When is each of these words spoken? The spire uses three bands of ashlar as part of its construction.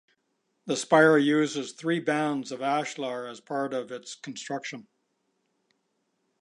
The 0.65 0.75
spire 0.75 1.15
uses 1.19 1.73
three 1.73 1.99
bands 1.99 2.51
of 2.51 2.59
ashlar 2.59 3.27
as 3.27 3.39
part 3.39 3.71
of 3.71 3.91
its 3.91 4.15
construction. 4.15 4.87